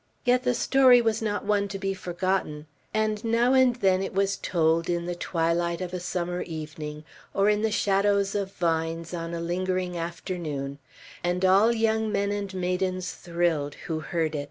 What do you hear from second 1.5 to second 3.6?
to be forgotten; and now